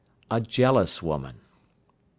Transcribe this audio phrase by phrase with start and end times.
[0.31, 1.33] A jealous woman.
[1.35, 1.43] 30.